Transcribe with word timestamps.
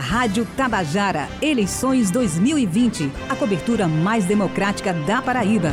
Rádio 0.00 0.46
Tabajara, 0.56 1.28
eleições 1.42 2.10
2020. 2.10 3.12
A 3.28 3.36
cobertura 3.36 3.86
mais 3.86 4.24
democrática 4.24 4.94
da 4.94 5.20
Paraíba. 5.20 5.72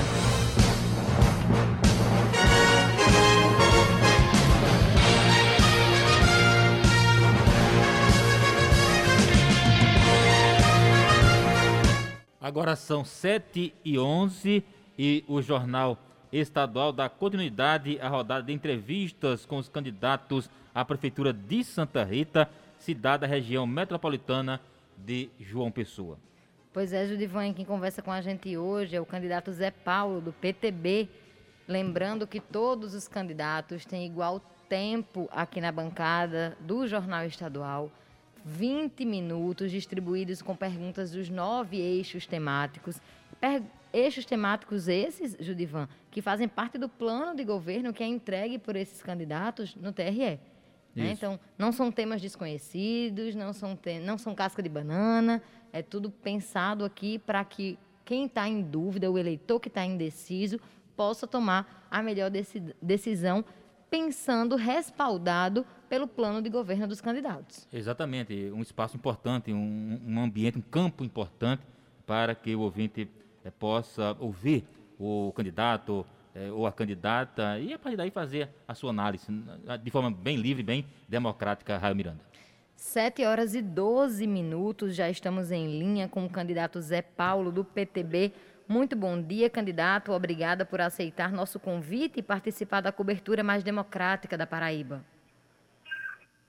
Agora 12.42 12.76
são 12.76 13.06
7 13.06 13.74
e 13.86 13.98
11 13.98 14.62
e 15.00 15.24
o 15.26 15.42
Jornal 15.42 15.98
Estadual 16.34 16.92
dá 16.92 17.08
continuidade 17.08 17.98
à 18.02 18.10
rodada 18.10 18.44
de 18.44 18.52
entrevistas 18.52 19.46
com 19.46 19.58
os 19.58 19.70
candidatos 19.70 20.50
à 20.76 20.84
Prefeitura 20.84 21.32
de 21.32 21.64
Santa 21.64 22.04
Rita 22.04 22.50
cidade 22.88 23.22
da 23.22 23.28
região 23.28 23.68
metropolitana 23.68 24.62
de 24.98 25.30
João 25.38 25.70
Pessoa. 25.70 26.18
Pois 26.72 26.94
é, 26.94 27.06
Judivan, 27.06 27.52
quem 27.52 27.66
conversa 27.66 28.02
com 28.02 28.12
a 28.12 28.22
gente 28.22 28.56
hoje 28.56 28.96
é 28.96 29.02
o 29.02 29.06
candidato 29.06 29.52
Zé 29.52 29.72
Paulo, 29.72 30.22
do 30.22 30.32
PTB. 30.32 31.10
Lembrando 31.68 32.26
que 32.26 32.40
todos 32.40 32.94
os 32.94 33.06
candidatos 33.06 33.86
têm 33.86 34.06
igual 34.06 34.40
tempo 34.70 35.28
aqui 35.34 35.60
na 35.60 35.70
bancada 35.70 36.58
do 36.62 36.88
Jornal 36.88 37.26
Estadual. 37.26 37.92
20 38.46 39.04
minutos 39.04 39.70
distribuídos 39.70 40.42
com 40.42 40.56
perguntas 40.56 41.12
dos 41.12 41.28
nove 41.28 41.76
eixos 41.76 42.26
temáticos. 42.26 43.02
Per 43.42 43.62
eixos 43.92 44.24
temáticos 44.24 44.88
esses, 44.88 45.36
Judivan, 45.42 45.90
que 46.10 46.22
fazem 46.22 46.48
parte 46.48 46.78
do 46.78 46.88
plano 46.88 47.36
de 47.36 47.44
governo 47.44 47.92
que 47.92 48.02
é 48.02 48.08
entregue 48.08 48.58
por 48.58 48.78
esses 48.78 49.02
candidatos 49.02 49.76
no 49.76 49.92
TRE. 49.92 50.40
Né? 51.04 51.12
Então, 51.12 51.40
não 51.58 51.72
são 51.72 51.92
temas 51.92 52.22
desconhecidos, 52.22 53.36
não 53.36 53.54
são, 53.54 53.76
te 53.76 54.00
não 54.00 54.18
são 54.18 54.34
casca 54.34 54.64
de 54.64 54.70
banana, 54.70 55.42
é 55.72 55.82
tudo 55.82 56.10
pensado 56.10 56.84
aqui 56.84 57.20
para 57.20 57.44
que 57.46 57.78
quem 58.04 58.26
está 58.26 58.48
em 58.48 58.62
dúvida, 58.62 59.12
o 59.12 59.18
eleitor 59.18 59.60
que 59.60 59.68
está 59.68 59.86
indeciso, 59.86 60.60
possa 60.96 61.28
tomar 61.28 61.88
a 61.92 62.02
melhor 62.02 62.32
decisão 62.82 63.46
pensando 63.90 64.56
respaldado 64.56 65.66
pelo 65.88 66.08
plano 66.08 66.42
de 66.42 66.50
governo 66.50 66.88
dos 66.88 67.00
candidatos. 67.00 67.68
Exatamente, 67.72 68.52
um 68.54 68.62
espaço 68.62 68.98
importante, 68.98 69.54
um, 69.54 70.02
um 70.06 70.20
ambiente, 70.20 70.58
um 70.58 70.62
campo 70.62 71.04
importante 71.04 71.64
para 72.06 72.36
que 72.36 72.56
o 72.56 72.62
ouvinte 72.62 73.10
é, 73.44 73.52
possa 73.52 74.16
ouvir 74.20 74.66
o 75.00 75.32
candidato, 75.34 76.06
é, 76.38 76.52
ou 76.52 76.68
a 76.68 76.72
candidata, 76.72 77.58
e 77.58 77.74
a 77.74 77.80
partir 77.80 77.98
daí 77.98 78.12
fazer 78.12 78.48
a 78.68 78.76
sua 78.76 78.92
análise 78.92 79.26
de 79.82 79.90
forma 79.90 80.12
bem 80.12 80.38
livre, 80.38 80.62
bem 80.62 80.86
democrática, 81.10 81.78
Raio 81.80 81.96
Miranda. 81.96 82.20
7 82.76 83.26
horas 83.26 83.56
e 83.56 83.62
12 83.62 84.28
minutos, 84.28 84.96
já 84.96 85.10
estamos 85.10 85.52
em 85.52 85.80
linha 85.80 86.08
com 86.08 86.24
o 86.24 86.30
candidato 86.30 86.80
Zé 86.80 87.02
Paulo, 87.02 87.52
do 87.52 87.66
PTB. 87.66 88.32
Muito 88.68 88.96
bom 88.96 89.20
dia, 89.20 89.50
candidato. 89.50 90.12
Obrigada 90.12 90.64
por 90.64 90.80
aceitar 90.80 91.32
nosso 91.32 91.60
convite 91.60 92.20
e 92.20 92.22
participar 92.22 92.82
da 92.82 92.92
cobertura 92.92 93.44
mais 93.44 93.64
democrática 93.64 94.38
da 94.38 94.46
Paraíba. 94.46 95.04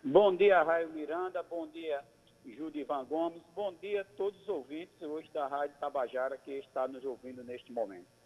Bom 0.05 0.37
dia, 0.37 0.63
Raio 0.63 0.91
Miranda. 0.91 1.43
Bom 1.49 1.67
dia, 1.67 2.03
Judivan 2.47 3.07
Gomes. 3.07 3.43
Bom 3.57 3.73
dia 3.81 4.03
a 4.03 4.05
todos 4.05 4.39
os 4.43 4.49
ouvintes 4.51 5.01
hoje 5.01 5.31
da 5.33 5.47
Rádio 5.47 5.77
Tabajara 5.81 6.37
que 6.37 6.53
está 6.53 6.87
nos 6.87 7.03
ouvindo 7.07 7.43
neste 7.43 7.73
momento. 7.73 8.18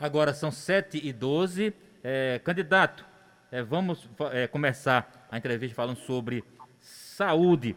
Agora 0.00 0.32
são 0.32 0.50
7 0.50 1.06
e 1.06 1.12
12 1.12 1.74
é, 2.02 2.40
Candidato, 2.42 3.04
é, 3.52 3.62
vamos 3.62 4.08
é, 4.32 4.46
começar 4.46 5.26
a 5.30 5.36
entrevista 5.36 5.76
falando 5.76 5.98
sobre 5.98 6.42
saúde. 6.80 7.76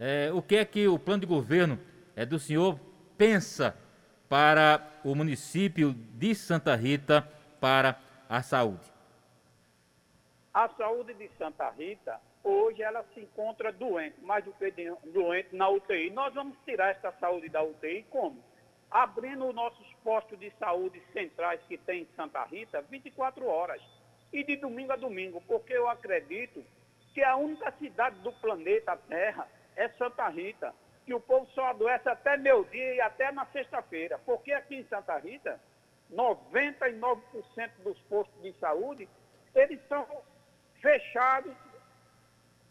É, 0.00 0.30
o 0.32 0.40
que 0.40 0.56
é 0.56 0.64
que 0.64 0.88
o 0.88 0.98
plano 0.98 1.20
de 1.20 1.26
governo 1.26 1.78
é, 2.16 2.24
do 2.24 2.38
senhor 2.38 2.80
pensa 3.18 3.76
para 4.30 4.80
o 5.04 5.14
município 5.14 5.92
de 5.92 6.34
Santa 6.34 6.74
Rita 6.74 7.28
para 7.60 8.00
a 8.30 8.42
saúde? 8.42 8.90
A 10.54 10.70
saúde 10.70 11.12
de 11.12 11.28
Santa 11.36 11.68
Rita, 11.68 12.18
hoje 12.42 12.80
ela 12.80 13.04
se 13.12 13.20
encontra 13.20 13.70
doente, 13.70 14.18
mais 14.22 14.42
do 14.42 14.52
que 14.52 14.72
doente 15.12 15.54
na 15.54 15.68
UTI. 15.68 16.08
Nós 16.08 16.32
vamos 16.32 16.56
tirar 16.64 16.88
essa 16.88 17.12
saúde 17.20 17.50
da 17.50 17.62
UTI 17.62 18.06
como? 18.08 18.42
abrindo 18.90 19.52
nossos 19.52 19.86
postos 20.08 20.40
de 20.40 20.50
saúde 20.58 21.02
centrais 21.12 21.60
que 21.68 21.76
tem 21.76 22.00
em 22.00 22.08
Santa 22.16 22.42
Rita 22.44 22.80
24 22.80 23.46
horas. 23.46 23.82
E 24.32 24.42
de 24.42 24.56
domingo 24.56 24.90
a 24.90 24.96
domingo, 24.96 25.42
porque 25.46 25.74
eu 25.74 25.86
acredito 25.86 26.64
que 27.12 27.22
a 27.22 27.36
única 27.36 27.70
cidade 27.72 28.18
do 28.20 28.32
planeta 28.32 28.96
Terra 29.06 29.46
é 29.76 29.86
Santa 29.90 30.26
Rita, 30.30 30.74
que 31.04 31.12
o 31.12 31.20
povo 31.20 31.46
só 31.48 31.66
adoece 31.66 32.08
até 32.08 32.38
meu 32.38 32.64
dia 32.64 32.94
e 32.94 33.00
até 33.02 33.30
na 33.32 33.44
sexta-feira, 33.46 34.18
porque 34.24 34.50
aqui 34.50 34.76
em 34.76 34.84
Santa 34.84 35.18
Rita, 35.18 35.60
99% 36.10 37.20
dos 37.84 37.98
postos 38.08 38.42
de 38.42 38.54
saúde, 38.54 39.06
eles 39.54 39.78
são 39.88 40.06
fechados 40.80 41.52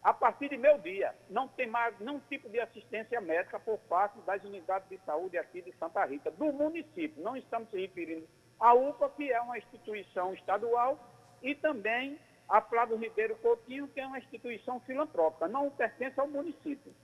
a 0.02 0.12
partir 0.14 0.48
de 0.48 0.56
meu 0.56 0.78
dia, 0.78 1.14
não 1.28 1.48
tem 1.48 1.66
mais 1.66 1.98
nenhum 1.98 2.20
tipo 2.28 2.48
de 2.48 2.60
assistência 2.60 3.20
médica 3.20 3.58
por 3.58 3.78
parte 3.80 4.18
das 4.20 4.42
unidades 4.44 4.88
de 4.88 4.98
saúde 5.04 5.36
aqui 5.36 5.60
de 5.60 5.72
Santa 5.76 6.04
Rita, 6.04 6.30
do 6.30 6.52
município. 6.52 7.22
Não 7.22 7.36
estamos 7.36 7.68
se 7.70 7.80
referindo 7.80 8.26
à 8.60 8.72
UPA, 8.72 9.10
que 9.10 9.30
é 9.32 9.40
uma 9.40 9.58
instituição 9.58 10.32
estadual, 10.34 10.98
e 11.42 11.54
também 11.54 12.18
a 12.48 12.60
Flávio 12.60 12.96
Ribeiro 12.96 13.36
Coutinho, 13.36 13.88
que 13.88 14.00
é 14.00 14.06
uma 14.06 14.18
instituição 14.18 14.80
filantrópica, 14.80 15.48
não 15.48 15.70
pertence 15.70 16.18
ao 16.18 16.28
município. 16.28 16.94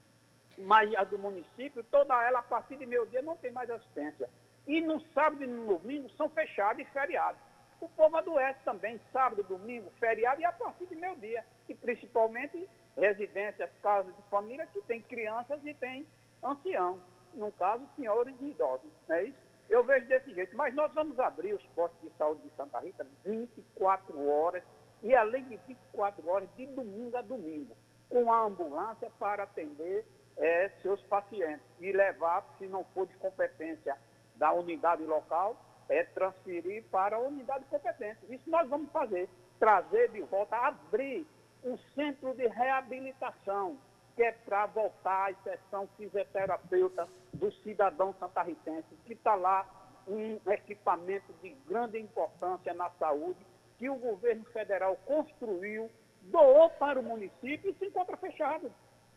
Mas 0.56 0.94
a 0.94 1.04
do 1.04 1.18
município, 1.18 1.84
toda 1.90 2.24
ela, 2.24 2.38
a 2.38 2.42
partir 2.42 2.76
de 2.76 2.86
meu 2.86 3.04
dia, 3.06 3.20
não 3.20 3.36
tem 3.36 3.50
mais 3.50 3.68
assistência. 3.68 4.30
E 4.66 4.80
no 4.80 5.00
sábado 5.12 5.42
e 5.42 5.46
no 5.46 5.78
domingo 5.78 6.08
são 6.10 6.30
fechados 6.30 6.80
e 6.80 6.90
feriados. 6.90 7.40
O 7.80 7.88
povo 7.88 8.16
adoece 8.16 8.58
também, 8.64 9.00
sábado, 9.12 9.42
domingo, 9.42 9.90
feriado 9.98 10.40
e 10.40 10.44
a 10.44 10.52
partir 10.52 10.86
de 10.86 10.94
meu 10.94 11.14
dia. 11.16 11.44
E 11.68 11.74
principalmente 11.74 12.68
residências, 12.96 13.70
casas 13.82 14.14
de 14.16 14.22
família 14.30 14.66
que 14.66 14.80
tem 14.82 15.02
crianças 15.02 15.60
e 15.64 15.74
tem 15.74 16.06
anciãos, 16.42 17.00
no 17.34 17.50
caso, 17.52 17.86
senhores 17.96 18.34
e 18.40 18.50
idosos. 18.50 18.90
Não 19.08 19.16
é 19.16 19.24
isso? 19.24 19.38
Eu 19.68 19.82
vejo 19.84 20.06
desse 20.06 20.32
jeito. 20.34 20.56
Mas 20.56 20.74
nós 20.74 20.92
vamos 20.92 21.18
abrir 21.18 21.54
os 21.54 21.64
postos 21.68 22.00
de 22.02 22.16
saúde 22.16 22.42
de 22.42 22.50
Santa 22.56 22.78
Rita 22.80 23.06
24 23.24 24.28
horas 24.28 24.62
e 25.02 25.14
além 25.14 25.44
de 25.44 25.56
24 25.68 26.28
horas, 26.28 26.48
de 26.56 26.66
domingo 26.66 27.16
a 27.16 27.22
domingo, 27.22 27.76
com 28.08 28.32
a 28.32 28.44
ambulância 28.44 29.10
para 29.18 29.42
atender 29.42 30.04
é, 30.36 30.70
seus 30.80 31.00
pacientes 31.02 31.64
e 31.78 31.92
levar, 31.92 32.42
se 32.58 32.66
não 32.66 32.84
for 32.94 33.06
de 33.06 33.14
competência 33.16 33.96
da 34.36 34.52
unidade 34.52 35.04
local, 35.04 35.56
é 35.90 36.04
transferir 36.04 36.84
para 36.90 37.16
a 37.16 37.18
unidade 37.18 37.64
competente. 37.66 38.18
Isso 38.30 38.48
nós 38.48 38.66
vamos 38.68 38.90
fazer, 38.90 39.28
trazer 39.58 40.10
de 40.10 40.22
volta, 40.22 40.56
abrir 40.56 41.26
um 41.64 41.78
centro 41.94 42.34
de 42.34 42.46
reabilitação, 42.46 43.78
que 44.14 44.22
é 44.22 44.32
para 44.32 44.66
voltar 44.66 45.30
à 45.30 45.34
sessão 45.42 45.88
fisioterapeuta 45.96 47.08
do 47.32 47.50
cidadão 47.62 48.14
santarritense, 48.20 48.86
que 49.06 49.14
está 49.14 49.34
lá 49.34 49.66
um 50.06 50.38
equipamento 50.52 51.32
de 51.42 51.50
grande 51.66 51.98
importância 51.98 52.74
na 52.74 52.90
saúde, 52.90 53.44
que 53.78 53.88
o 53.88 53.96
governo 53.96 54.44
federal 54.52 54.96
construiu, 55.06 55.90
doou 56.22 56.70
para 56.70 57.00
o 57.00 57.02
município 57.02 57.70
e 57.70 57.74
se 57.74 57.86
encontra 57.86 58.16
fechado. 58.18 58.70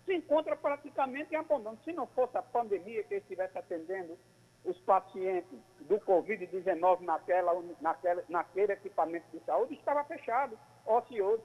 Se 0.06 0.16
encontra 0.16 0.56
praticamente 0.56 1.36
em. 1.36 1.78
Se 1.84 1.92
não 1.92 2.08
fosse 2.08 2.38
a 2.38 2.42
pandemia 2.42 3.04
que 3.04 3.16
estivesse 3.16 3.58
atendendo 3.58 4.18
os 4.64 4.78
pacientes 4.80 5.60
do 5.82 6.00
Covid-19 6.00 7.02
naquela, 7.02 7.54
naquela, 7.82 8.24
naquele 8.30 8.74
equipamento 8.74 9.26
de 9.32 9.44
saúde, 9.46 9.76
estava 9.76 10.04
fechado, 10.06 10.58
ocioso 10.86 11.44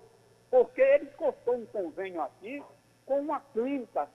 porque 0.53 0.83
ele 0.83 1.07
cortou 1.13 1.57
um 1.57 1.65
convênio 1.65 2.21
aqui 2.21 2.63
com 3.07 3.21
uma 3.21 3.41
clínica 3.41 4.07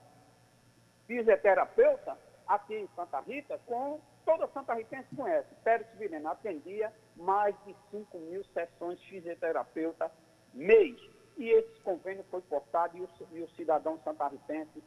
fisioterapeuta 1.04 2.16
aqui 2.46 2.76
em 2.76 2.88
Santa 2.94 3.18
Rita, 3.18 3.60
com 3.66 4.00
toda 4.24 4.46
Santa 4.52 4.72
Ritense 4.74 5.16
conhece. 5.16 5.52
Pérez 5.64 5.88
Virena 5.94 6.30
atendia 6.30 6.92
mais 7.16 7.56
de 7.66 7.74
5 7.90 8.16
mil 8.18 8.44
sessões 8.54 9.02
fisioterapeuta 9.02 10.12
mês. 10.54 10.96
E 11.36 11.50
esse 11.50 11.80
convênio 11.80 12.24
foi 12.30 12.40
cortado 12.42 12.96
e 12.96 13.00
o, 13.00 13.08
e 13.32 13.42
o 13.42 13.50
cidadão 13.50 13.98
santarritense, 14.04 14.80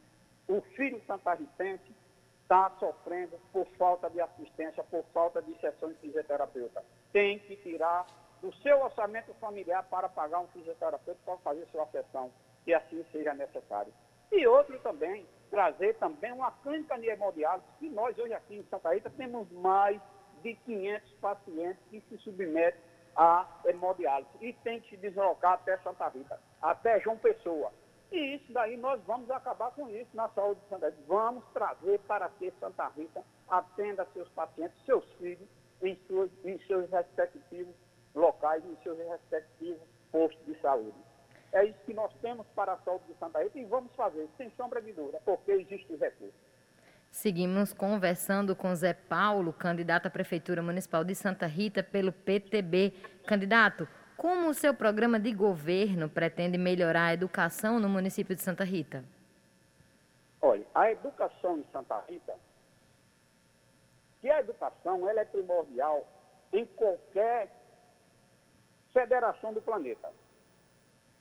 o 0.47 0.61
filho 0.61 1.01
santarritense, 1.05 1.93
está 2.43 2.69
sofrendo 2.79 3.37
por 3.51 3.65
falta 3.77 4.09
de 4.09 4.21
assistência, 4.21 4.83
por 4.85 5.03
falta 5.13 5.41
de 5.41 5.53
sessões 5.59 5.97
fisioterapeuta. 5.99 6.81
Tem 7.11 7.39
que 7.39 7.57
tirar 7.57 8.05
do 8.41 8.53
seu 8.55 8.81
orçamento 8.81 9.33
familiar 9.35 9.83
para 9.83 10.09
pagar 10.09 10.39
um 10.39 10.47
fisioterapeuta 10.47 11.19
para 11.23 11.37
fazer 11.37 11.65
sua 11.67 11.85
sessão, 11.87 12.31
que 12.65 12.73
assim 12.73 13.05
seja 13.11 13.33
necessário. 13.33 13.93
E 14.31 14.47
outro 14.47 14.79
também, 14.79 15.27
trazer 15.49 15.95
também 15.95 16.31
uma 16.31 16.51
clínica 16.63 16.97
de 16.97 17.07
hemodiálise, 17.07 17.67
que 17.79 17.89
nós 17.89 18.17
hoje 18.17 18.33
aqui 18.33 18.55
em 18.55 18.63
Santa 18.63 18.93
Rita 18.93 19.09
temos 19.11 19.49
mais 19.51 20.01
de 20.41 20.55
500 20.55 21.11
pacientes 21.13 21.83
que 21.89 22.01
se 22.01 22.17
submetem 22.19 22.81
a 23.15 23.45
hemodiálise 23.65 24.29
e 24.39 24.53
tem 24.53 24.79
que 24.79 24.89
se 24.89 24.97
deslocar 24.97 25.53
até 25.53 25.77
Santa 25.79 26.07
Rita, 26.07 26.39
até 26.61 26.99
João 27.01 27.17
Pessoa. 27.17 27.71
E 28.11 28.35
isso 28.35 28.51
daí 28.51 28.75
nós 28.77 29.01
vamos 29.03 29.29
acabar 29.29 29.71
com 29.71 29.87
isso 29.89 30.09
na 30.13 30.29
saúde 30.29 30.59
de 30.61 30.69
Santa 30.69 30.89
Rita. 30.89 31.03
Vamos 31.07 31.43
trazer 31.53 31.99
para 31.99 32.29
que 32.29 32.51
Santa 32.59 32.87
Rita 32.89 33.23
atenda 33.47 34.07
seus 34.13 34.29
pacientes, 34.29 34.83
seus 34.85 35.05
filhos, 35.13 35.47
em, 35.81 35.99
em 36.45 36.59
seus 36.65 36.89
respectivos 36.89 37.75
locais, 38.13 38.63
em 38.65 38.77
seus 38.83 38.97
respectivos 38.97 39.81
postos 40.11 40.45
de 40.45 40.59
saúde. 40.61 40.97
É 41.53 41.65
isso 41.65 41.79
que 41.85 41.93
nós 41.93 42.13
temos 42.21 42.47
para 42.55 42.73
a 42.73 42.77
saúde 42.79 43.05
de 43.07 43.13
Santa 43.19 43.43
Rita 43.43 43.59
e 43.59 43.65
vamos 43.65 43.93
fazer, 43.95 44.29
sem 44.37 44.49
sombra 44.51 44.81
de 44.81 44.93
dúvida, 44.93 45.21
porque 45.25 45.51
existe 45.51 45.95
recurso. 45.95 46.33
Seguimos 47.11 47.73
conversando 47.73 48.55
com 48.55 48.73
Zé 48.73 48.93
Paulo, 48.93 49.51
candidato 49.51 50.07
à 50.07 50.09
Prefeitura 50.09 50.61
Municipal 50.61 51.03
de 51.03 51.13
Santa 51.13 51.45
Rita 51.45 51.83
pelo 51.83 52.13
PTB. 52.13 52.93
Candidato, 53.27 53.85
como 54.15 54.47
o 54.47 54.53
seu 54.53 54.73
programa 54.73 55.19
de 55.19 55.33
governo 55.33 56.09
pretende 56.09 56.57
melhorar 56.57 57.07
a 57.07 57.13
educação 57.13 57.81
no 57.81 57.89
município 57.89 58.33
de 58.33 58.41
Santa 58.41 58.63
Rita? 58.63 59.03
Olha, 60.41 60.65
a 60.73 60.89
educação 60.89 61.57
em 61.57 61.65
Santa 61.73 61.99
Rita, 62.07 62.33
que 64.21 64.29
a 64.29 64.39
educação 64.39 65.09
ela 65.09 65.19
é 65.19 65.25
primordial 65.25 66.07
em 66.53 66.65
qualquer 66.65 67.49
federação 68.93 69.53
do 69.53 69.61
planeta. 69.61 70.11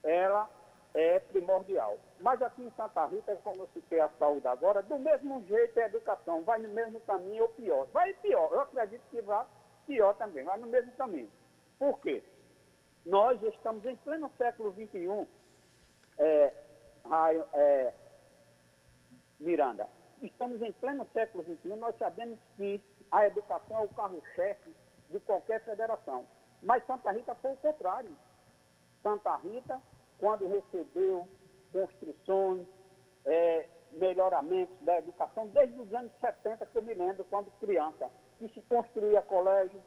Ela 0.02 0.49
é 0.94 1.20
primordial. 1.20 1.99
Mas 2.20 2.40
aqui 2.43 2.62
em 2.62 2.70
Santa 2.72 3.06
Rita, 3.06 3.37
como 3.44 3.62
eu 3.62 3.69
citei 3.69 4.00
a 4.00 4.08
saúde 4.19 4.46
agora, 4.46 4.82
do 4.82 4.99
mesmo 4.99 5.43
jeito 5.46 5.78
a 5.78 5.87
educação 5.87 6.43
vai 6.43 6.58
no 6.58 6.69
mesmo 6.69 7.00
caminho 7.00 7.44
ou 7.44 7.49
pior. 7.50 7.87
Vai 7.93 8.12
pior, 8.14 8.50
eu 8.52 8.61
acredito 8.61 9.02
que 9.11 9.20
vai 9.22 9.46
pior 9.87 10.14
também, 10.14 10.44
vai 10.44 10.58
no 10.58 10.67
mesmo 10.67 10.93
caminho. 10.93 11.31
Por 11.78 11.99
quê? 12.00 12.22
Nós 13.06 13.43
estamos 13.43 13.84
em 13.87 13.96
pleno 13.96 14.31
século 14.37 14.72
XXI, 14.72 15.26
é, 16.19 16.52
é, 17.55 17.94
Miranda, 19.38 19.88
estamos 20.20 20.61
em 20.61 20.72
pleno 20.72 21.06
século 21.14 21.43
XXI, 21.43 21.76
nós 21.76 21.96
sabemos 21.96 22.38
que 22.56 22.81
a 23.11 23.26
educação 23.26 23.78
é 23.78 23.84
o 23.84 23.88
carro-chefe 23.88 24.75
de 25.08 25.19
qualquer 25.20 25.64
federação. 25.64 26.26
Mas 26.62 26.85
Santa 26.87 27.11
Rita 27.11 27.35
foi 27.37 27.53
o 27.53 27.57
contrário. 27.57 28.11
Santa 29.03 29.37
Rita 29.37 29.81
quando 30.21 30.47
recebeu 30.47 31.27
construções, 31.73 32.67
é, 33.25 33.67
melhoramentos 33.93 34.77
da 34.83 34.99
educação, 34.99 35.49
desde 35.49 35.81
os 35.81 35.93
anos 35.93 36.12
70, 36.21 36.65
que 36.67 36.77
eu 36.77 36.83
me 36.83 36.95
lembro, 36.95 37.25
quando 37.25 37.51
criança, 37.59 38.09
que 38.39 38.49
se 38.51 38.61
construía 38.62 39.23
colégio, 39.23 39.83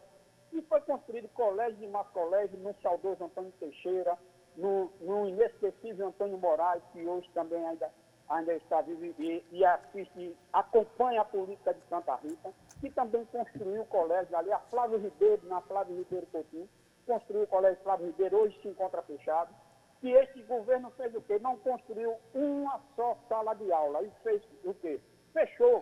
e 0.51 0.61
foi 0.63 0.81
construído 0.81 1.29
colégio 1.29 1.83
e 1.83 1.87
mais 1.87 2.07
colégio 2.09 2.57
no 2.59 2.75
saudoso 2.81 3.23
Antônio 3.23 3.53
Teixeira, 3.59 4.17
no, 4.57 4.91
no 4.99 5.27
inesquecível 5.27 6.07
Antônio 6.07 6.37
Moraes, 6.37 6.83
que 6.91 7.05
hoje 7.07 7.29
também 7.33 7.65
ainda, 7.65 7.89
ainda 8.29 8.53
está 8.53 8.81
vivo 8.81 9.03
e, 9.03 9.45
e 9.51 9.65
assiste, 9.65 10.35
acompanha 10.51 11.21
a 11.21 11.25
política 11.25 11.73
de 11.73 11.81
Santa 11.89 12.15
Rita, 12.15 12.51
que 12.83 12.91
também 12.91 13.23
construiu 13.27 13.83
o 13.83 13.85
colégio 13.85 14.35
ali, 14.35 14.51
a 14.51 14.59
Flávio 14.59 14.97
Ribeiro, 14.97 15.47
na 15.47 15.61
Flávio 15.61 15.95
Ribeiro 15.95 16.27
Coutinho, 16.27 16.67
construiu 17.07 17.43
o 17.43 17.47
colégio 17.47 17.81
Flávio 17.81 18.07
Ribeiro, 18.07 18.41
hoje 18.41 18.59
se 18.61 18.67
encontra 18.67 19.01
fechado 19.03 19.55
que 20.03 20.09
esse 20.09 20.41
governo 20.41 20.91
fez 20.97 21.15
o 21.15 21.21
quê? 21.21 21.39
Não 21.39 21.55
construiu 21.59 22.17
uma 22.33 22.77
só 22.93 23.17
sala 23.29 23.53
de 23.53 23.71
aula. 23.71 24.03
E 24.03 24.11
fez 24.21 24.43
o 24.65 24.73
quê? 24.73 24.99
Fechou. 25.31 25.81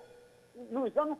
Nos 0.70 0.96
anos, 0.96 1.18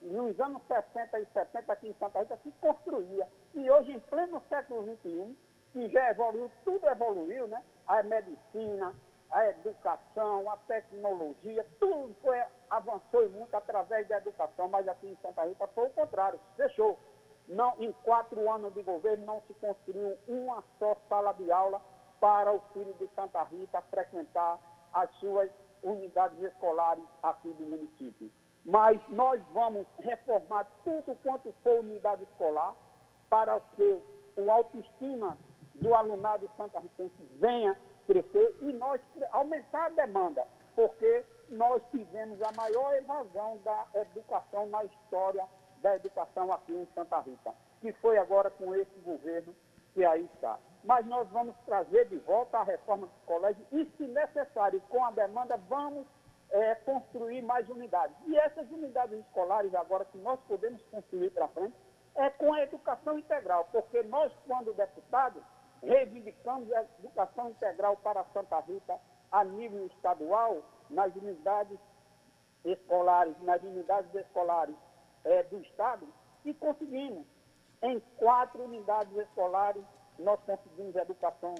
nos 0.00 0.40
anos 0.40 0.62
60 0.66 1.20
e 1.20 1.26
70 1.26 1.70
aqui 1.70 1.88
em 1.88 1.94
Santa 1.98 2.20
Rita 2.20 2.38
se 2.42 2.50
construía. 2.52 3.28
E 3.52 3.70
hoje, 3.70 3.92
em 3.92 4.00
pleno 4.00 4.42
século 4.48 4.82
XXI, 4.82 5.36
que 5.74 5.90
já 5.90 6.10
evoluiu, 6.10 6.50
tudo 6.64 6.88
evoluiu, 6.88 7.46
né? 7.48 7.62
A 7.86 8.02
medicina, 8.02 8.94
a 9.30 9.48
educação, 9.48 10.50
a 10.50 10.56
tecnologia, 10.56 11.66
tudo 11.78 12.14
foi, 12.22 12.42
avançou 12.70 13.28
muito 13.30 13.54
através 13.54 14.08
da 14.08 14.18
educação, 14.18 14.68
mas 14.68 14.88
aqui 14.88 15.08
em 15.08 15.16
Santa 15.16 15.44
Rita 15.44 15.66
foi 15.68 15.86
o 15.86 15.90
contrário, 15.90 16.40
fechou. 16.56 16.98
Não, 17.46 17.74
em 17.78 17.92
quatro 18.04 18.50
anos 18.50 18.74
de 18.74 18.82
governo 18.82 19.24
não 19.24 19.42
se 19.46 19.54
construiu 19.54 20.18
uma 20.26 20.62
só 20.78 20.96
sala 21.08 21.32
de 21.32 21.50
aula 21.50 21.80
para 22.20 22.52
o 22.52 22.60
filho 22.72 22.94
de 22.94 23.08
Santa 23.14 23.42
Rita 23.44 23.80
frequentar 23.90 24.58
as 24.92 25.10
suas 25.18 25.50
unidades 25.82 26.38
escolares 26.42 27.04
aqui 27.22 27.48
do 27.52 27.64
município. 27.64 28.30
Mas 28.64 29.00
nós 29.08 29.40
vamos 29.52 29.86
reformar 30.00 30.66
tudo 30.84 31.16
quanto 31.22 31.52
for 31.62 31.80
unidade 31.80 32.22
escolar 32.24 32.74
para 33.30 33.60
que 33.76 34.02
o 34.36 34.50
autoestima 34.50 35.38
do 35.74 35.94
alunado 35.94 36.50
Santa 36.56 36.80
Ritense 36.80 37.28
venha 37.38 37.78
crescer 38.08 38.56
e 38.62 38.72
nós 38.72 39.00
aumentar 39.30 39.84
a 39.84 39.90
demanda, 39.90 40.44
porque 40.74 41.24
nós 41.50 41.80
tivemos 41.92 42.42
a 42.42 42.50
maior 42.56 42.94
evasão 42.96 43.58
da 43.58 43.86
educação 43.94 44.66
na 44.66 44.82
história 44.84 45.46
da 45.82 45.94
educação 45.94 46.52
aqui 46.52 46.72
em 46.72 46.88
Santa 46.94 47.20
Rita, 47.20 47.54
que 47.80 47.92
foi 47.92 48.18
agora 48.18 48.50
com 48.50 48.74
esse 48.74 48.98
governo 49.04 49.54
que 49.94 50.04
aí 50.04 50.24
está 50.34 50.58
mas 50.84 51.04
nós 51.06 51.28
vamos 51.28 51.54
trazer 51.66 52.06
de 52.06 52.16
volta 52.18 52.58
a 52.58 52.62
reforma 52.62 53.06
do 53.06 53.26
colégio 53.26 53.64
e, 53.72 53.84
se 53.96 54.06
necessário, 54.06 54.80
com 54.88 55.04
a 55.04 55.10
demanda, 55.10 55.56
vamos 55.68 56.06
é, 56.50 56.74
construir 56.76 57.42
mais 57.42 57.68
unidades. 57.68 58.16
E 58.26 58.36
essas 58.38 58.70
unidades 58.70 59.18
escolares, 59.20 59.74
agora, 59.74 60.04
que 60.06 60.18
nós 60.18 60.38
podemos 60.48 60.82
construir 60.84 61.30
para 61.30 61.48
frente, 61.48 61.74
é 62.14 62.30
com 62.30 62.52
a 62.52 62.62
educação 62.62 63.18
integral, 63.18 63.68
porque 63.70 64.02
nós, 64.04 64.32
quando 64.46 64.72
deputados, 64.74 65.42
reivindicamos 65.82 66.72
a 66.72 66.82
educação 66.98 67.50
integral 67.50 67.96
para 67.98 68.24
Santa 68.32 68.60
Rita 68.60 68.98
a 69.30 69.44
nível 69.44 69.86
estadual, 69.86 70.62
nas 70.90 71.14
unidades 71.14 71.78
escolares, 72.64 73.34
nas 73.42 73.62
unidades 73.62 74.12
escolares 74.14 74.74
é, 75.24 75.42
do 75.44 75.58
Estado, 75.58 76.06
e 76.44 76.54
conseguimos, 76.54 77.26
em 77.82 78.00
quatro 78.16 78.62
unidades 78.62 79.14
escolares, 79.16 79.84
nós 80.18 80.40
conseguimos 80.46 80.96
educação 80.96 81.54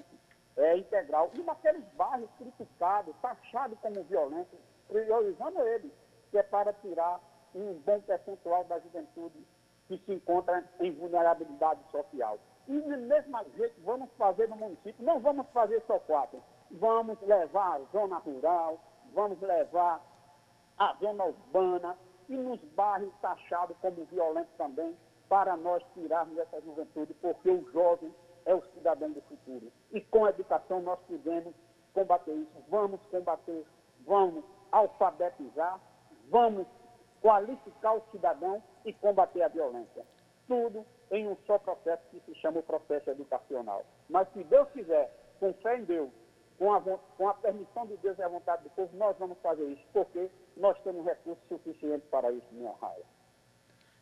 é, 0.57 0.77
integral. 0.77 1.31
E 1.35 1.41
naqueles 1.41 1.83
bairros 1.93 2.29
criticados, 2.37 3.15
taxados 3.21 3.77
como 3.79 4.03
violentos, 4.03 4.59
priorizando 4.87 5.61
eles, 5.61 5.91
que 6.31 6.37
é 6.37 6.43
para 6.43 6.73
tirar 6.73 7.19
um 7.55 7.73
bom 7.85 8.01
percentual 8.01 8.63
da 8.65 8.79
juventude 8.79 9.45
que 9.87 9.97
se 9.99 10.13
encontra 10.13 10.63
em 10.79 10.91
vulnerabilidade 10.91 11.81
social. 11.91 12.37
E 12.69 12.79
do 12.79 12.97
mesmo 12.97 13.37
jeito 13.57 13.81
vamos 13.83 14.11
fazer 14.11 14.47
no 14.47 14.55
município, 14.55 15.03
não 15.03 15.19
vamos 15.19 15.47
fazer 15.49 15.81
só 15.87 15.97
quatro, 15.99 16.39
vamos 16.69 17.19
levar 17.21 17.77
a 17.77 17.79
zona 17.91 18.17
rural, 18.19 18.79
vamos 19.11 19.41
levar 19.41 19.99
a 20.77 20.93
zona 21.01 21.25
urbana 21.25 21.97
e 22.29 22.37
nos 22.37 22.63
bairros 22.75 23.11
taxados 23.21 23.75
como 23.81 24.05
violentos 24.05 24.53
também, 24.55 24.95
para 25.27 25.57
nós 25.57 25.83
tirarmos 25.95 26.37
essa 26.37 26.61
juventude, 26.61 27.13
porque 27.15 27.49
o 27.49 27.67
jovem 27.71 28.13
é 28.45 28.53
o 28.53 28.61
cidadão 28.73 29.11
do 29.11 29.21
futuro. 29.21 29.71
E 29.91 29.99
com 30.01 30.25
a 30.25 30.29
educação 30.29 30.79
nós 30.81 30.99
podemos 31.07 31.55
combater 31.93 32.33
isso. 32.33 32.63
Vamos 32.69 33.01
combater, 33.11 33.65
vamos 34.05 34.45
alfabetizar, 34.71 35.79
vamos 36.29 36.67
qualificar 37.19 37.93
o 37.93 38.03
cidadão 38.11 38.61
e 38.85 38.93
combater 38.93 39.41
a 39.41 39.47
violência. 39.47 40.05
Tudo 40.47 40.85
em 41.11 41.27
um 41.27 41.35
só 41.45 41.57
processo 41.57 42.03
que 42.11 42.21
se 42.25 42.39
chama 42.39 42.59
o 42.59 42.63
processo 42.63 43.09
educacional. 43.09 43.85
Mas 44.09 44.27
se 44.33 44.43
Deus 44.43 44.67
quiser, 44.71 45.11
com 45.39 45.53
fé 45.55 45.77
em 45.77 45.83
Deus, 45.83 46.09
com 46.57 46.73
a, 46.73 46.81
com 46.81 47.29
a 47.29 47.33
permissão 47.33 47.87
de 47.87 47.95
Deus 47.97 48.17
e 48.17 48.21
a 48.21 48.27
vontade 48.27 48.63
do 48.63 48.69
povo, 48.71 48.95
nós 48.97 49.15
vamos 49.17 49.37
fazer 49.41 49.65
isso, 49.65 49.83
porque 49.93 50.29
nós 50.57 50.77
temos 50.83 51.05
recursos 51.05 51.43
suficientes 51.47 52.07
para 52.11 52.31
isso, 52.31 52.45
minha 52.51 52.73
raia. 52.81 53.03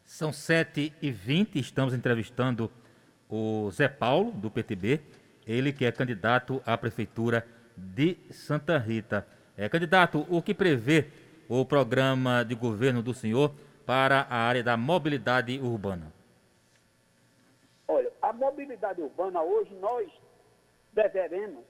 São 0.04 0.32
7h20, 0.32 1.56
estamos 1.56 1.94
entrevistando 1.94 2.72
o 3.30 3.70
Zé 3.72 3.88
Paulo, 3.88 4.32
do 4.32 4.50
PTB, 4.50 5.02
ele 5.46 5.72
que 5.72 5.86
é 5.86 5.92
candidato 5.92 6.62
à 6.66 6.78
Prefeitura 6.78 7.46
de 7.76 8.18
Santa 8.32 8.78
Rita. 8.78 9.28
É, 9.56 9.70
candidato, 9.70 10.26
o 10.30 10.42
que 10.42 10.54
prevê 10.54 11.08
o 11.48 11.66
programa 11.66 12.44
de 12.44 12.56
governo 12.56 13.02
do 13.02 13.14
senhor 13.14 13.54
para 13.86 14.22
a 14.30 14.36
área 14.36 14.64
da 14.64 14.76
mobilidade 14.76 15.60
urbana? 15.60 16.17
Mobilidade 18.58 19.00
urbana 19.04 19.44
hoje 19.44 19.72
nós 19.76 20.12
deveremos, 20.92 21.64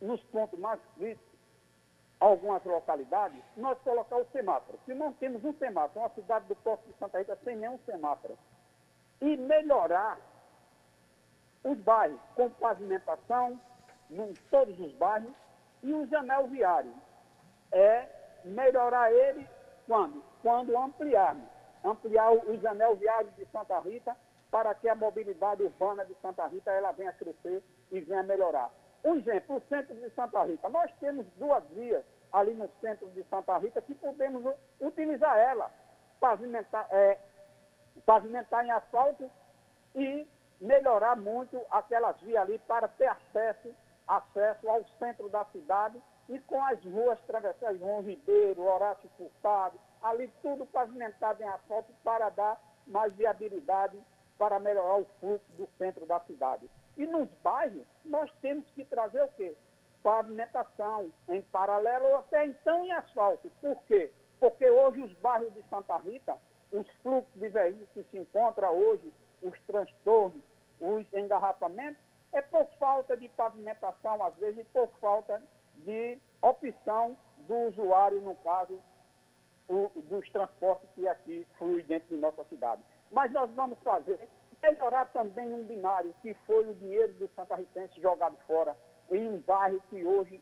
nos 0.00 0.22
pontos 0.26 0.56
mais 0.60 0.78
críticos, 0.94 1.40
algumas 2.20 2.62
localidades, 2.64 3.42
nós 3.56 3.76
colocar 3.80 4.16
o 4.16 4.24
semáforo. 4.26 4.78
Se 4.86 4.94
não 4.94 5.12
temos 5.14 5.44
um 5.44 5.52
semáforo, 5.54 5.98
uma 5.98 6.08
cidade 6.10 6.46
do 6.46 6.54
Porto 6.54 6.86
de 6.86 6.96
Santa 7.00 7.18
Rita 7.18 7.36
sem 7.42 7.56
nenhum 7.56 7.80
semáforo, 7.80 8.38
e 9.20 9.36
melhorar 9.36 10.20
os 11.64 11.76
bairros 11.78 12.20
com 12.36 12.48
pavimentação, 12.48 13.60
em 14.08 14.32
todos 14.52 14.78
os 14.78 14.92
bairros, 14.92 15.34
e 15.82 15.92
o 15.92 16.08
anel 16.16 16.46
viário. 16.46 16.94
É 17.72 18.06
melhorar 18.44 19.12
ele 19.12 19.48
quando? 19.84 20.22
Quando 20.42 20.78
ampliarmos. 20.78 21.48
Ampliar 21.82 22.30
os 22.30 22.64
anel 22.64 22.94
viários 22.94 23.34
de 23.34 23.44
Santa 23.46 23.80
Rita 23.80 24.16
para 24.50 24.74
que 24.74 24.88
a 24.88 24.94
mobilidade 24.94 25.62
urbana 25.62 26.04
de 26.04 26.14
Santa 26.20 26.46
Rita 26.46 26.70
ela 26.70 26.92
venha 26.92 27.12
crescer 27.12 27.62
e 27.90 28.00
venha 28.00 28.22
melhorar. 28.22 28.70
Um 29.04 29.16
exemplo, 29.16 29.56
o 29.56 29.60
centro 29.68 29.94
de 29.94 30.10
Santa 30.10 30.42
Rita. 30.44 30.68
Nós 30.68 30.90
temos 31.00 31.26
duas 31.36 31.64
vias 31.70 32.04
ali 32.32 32.54
no 32.54 32.68
centro 32.80 33.08
de 33.10 33.22
Santa 33.24 33.56
Rita 33.58 33.80
que 33.80 33.94
podemos 33.94 34.54
utilizar 34.80 35.36
ela, 35.38 35.70
pavimentar, 36.18 36.86
é, 36.90 37.18
pavimentar 38.04 38.64
em 38.64 38.70
asfalto 38.70 39.30
e 39.94 40.28
melhorar 40.60 41.16
muito 41.16 41.60
aquelas 41.70 42.20
vias 42.20 42.42
ali 42.42 42.58
para 42.58 42.88
ter 42.88 43.06
acesso, 43.06 43.74
acesso 44.06 44.68
ao 44.68 44.84
centro 44.98 45.28
da 45.28 45.44
cidade 45.46 46.00
e 46.28 46.38
com 46.40 46.62
as 46.64 46.82
ruas 46.84 47.18
travessadas, 47.22 47.78
João 47.78 48.02
Ribeiro, 48.02 48.62
Horácio 48.62 49.08
Furtado, 49.16 49.80
ali 50.02 50.28
tudo 50.42 50.66
pavimentado 50.66 51.42
em 51.42 51.48
asfalto 51.48 51.92
para 52.04 52.28
dar 52.28 52.60
mais 52.86 53.12
viabilidade 53.14 53.98
para 54.40 54.58
melhorar 54.58 54.96
o 54.96 55.04
fluxo 55.20 55.52
do 55.58 55.68
centro 55.76 56.06
da 56.06 56.18
cidade. 56.20 56.66
E 56.96 57.06
nos 57.06 57.28
bairros, 57.44 57.86
nós 58.06 58.32
temos 58.40 58.64
que 58.70 58.86
trazer 58.86 59.22
o 59.22 59.28
quê? 59.28 59.54
Pavimentação 60.02 61.12
em 61.28 61.42
paralelo 61.42 62.06
ou 62.06 62.16
até 62.16 62.46
então 62.46 62.86
em 62.86 62.90
asfalto. 62.90 63.52
Por 63.60 63.76
quê? 63.82 64.10
Porque 64.40 64.66
hoje 64.66 65.02
os 65.02 65.12
bairros 65.18 65.52
de 65.52 65.62
Santa 65.68 65.94
Rita, 65.98 66.38
os 66.72 66.88
fluxos 67.02 67.34
de 67.34 67.50
veículos 67.50 67.90
que 67.92 68.02
se 68.04 68.16
encontram 68.16 68.74
hoje, 68.74 69.12
os 69.42 69.60
transtornos, 69.66 70.42
os 70.80 71.12
engarrafamentos, 71.12 72.02
é 72.32 72.40
por 72.40 72.64
falta 72.78 73.18
de 73.18 73.28
pavimentação, 73.28 74.24
às 74.24 74.34
vezes, 74.36 74.66
por 74.72 74.88
falta 75.02 75.42
de 75.84 76.18
opção 76.40 77.14
do 77.46 77.68
usuário, 77.68 78.22
no 78.22 78.36
caso, 78.36 78.80
o, 79.68 79.90
dos 79.96 80.26
transportes 80.30 80.88
que 80.94 81.06
aqui 81.06 81.46
fluem 81.58 81.84
dentro 81.84 82.08
de 82.08 82.16
nossa 82.16 82.42
cidade. 82.44 82.80
Mas 83.10 83.32
nós 83.32 83.50
vamos 83.52 83.78
fazer, 83.80 84.28
melhorar 84.62 85.06
também 85.06 85.52
um 85.52 85.64
binário, 85.64 86.14
que 86.22 86.34
foi 86.46 86.68
o 86.68 86.74
dinheiro 86.74 87.12
do 87.14 87.28
Santa 87.34 87.56
Ritense 87.56 88.00
jogado 88.00 88.36
fora, 88.46 88.76
em 89.10 89.28
um 89.28 89.38
bairro 89.38 89.82
que 89.90 90.04
hoje, 90.04 90.40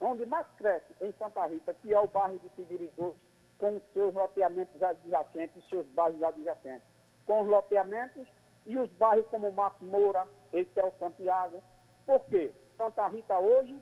onde 0.00 0.26
mais 0.26 0.46
cresce 0.56 0.92
em 1.00 1.12
Santa 1.12 1.46
Rita, 1.46 1.74
que 1.74 1.92
é 1.92 2.00
o 2.00 2.08
bairro 2.08 2.38
de 2.38 2.48
Figueiredo, 2.50 3.14
com 3.58 3.76
os 3.76 3.82
seus 3.92 4.14
loteamentos 4.14 4.82
adjacentes, 4.82 5.68
seus 5.68 5.86
bairros 5.88 6.22
adjacentes. 6.22 6.86
Com 7.26 7.42
os 7.42 7.48
loteamentos 7.48 8.26
e 8.66 8.78
os 8.78 8.90
bairros 8.92 9.26
como 9.26 9.52
Marcos 9.52 9.86
Moura, 9.86 10.26
esse 10.52 10.78
é 10.78 10.84
o 10.84 10.92
Santiago. 10.98 11.62
Por 12.06 12.24
quê? 12.26 12.52
Santa 12.76 13.06
Rita 13.08 13.38
hoje 13.38 13.80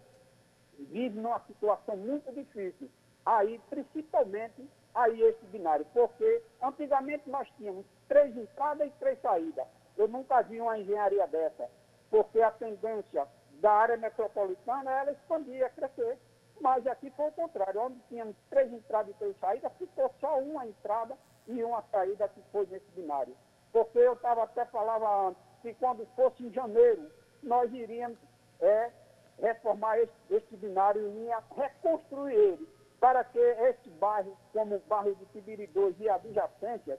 vive 0.79 1.19
numa 1.19 1.41
situação 1.41 1.97
muito 1.97 2.33
difícil. 2.33 2.91
Aí, 3.25 3.61
principalmente, 3.69 4.69
aí 4.97 5.23
esse 5.23 5.45
binário, 5.47 5.87
porque 5.93 6.43
antigamente 6.63 7.29
nós 7.29 7.47
tínhamos 7.59 7.85
três 8.09 8.35
entradas 8.37 8.89
e 8.89 8.99
três 8.99 9.21
saídas. 9.21 9.67
Eu 9.97 10.09
nunca 10.09 10.43
vi 10.43 10.61
uma 10.61 10.79
engenharia 10.79 11.27
dessa, 11.27 11.69
porque 12.11 12.41
a 12.41 12.51
tendência 12.51 13.29
da 13.61 13.73
área 13.73 13.97
metropolitana 13.97 14.91
ela 14.91 15.13
expandia, 15.13 15.69
crescer. 15.71 16.19
Mas 16.61 16.87
aqui 16.87 17.11
foi 17.11 17.29
o 17.29 17.33
contrário, 17.33 17.83
onde 17.83 18.01
tínhamos 18.09 18.35
três 18.49 18.73
entradas 18.73 19.15
e 19.15 19.19
três 19.19 19.39
saídas, 19.39 19.73
ficou 19.79 20.11
só 20.19 20.39
uma 20.39 20.67
entrada 20.67 21.17
e 21.47 21.63
uma 21.63 21.83
saída 21.91 22.27
que 22.29 22.41
foi 22.51 22.67
nesse 22.67 22.91
binário. 22.93 23.37
Porque 23.73 23.99
eu 23.99 24.15
estava 24.15 24.45
até 24.45 24.65
falava 24.67 25.29
antes, 25.29 25.43
que 25.61 25.75
quando 25.75 26.07
fosse 26.17 26.43
em 26.43 26.53
janeiro, 26.53 27.11
nós 27.43 27.71
iríamos 27.75 28.19
é, 28.61 28.91
reformar 29.39 29.99
esse, 29.99 30.13
esse 30.31 30.57
binário 30.57 31.07
e 31.07 31.29
reconstruir 31.55 32.35
ele 32.35 32.77
para 33.01 33.25
que 33.25 33.39
esse 33.39 33.89
bairro, 33.91 34.37
como 34.53 34.77
o 34.77 34.81
bairro 34.81 35.15
de 35.17 35.27
Tibiri 35.27 35.67
2 35.69 36.01
e 36.01 36.09
adjacências, 36.09 36.99